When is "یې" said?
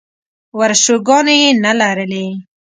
1.41-1.49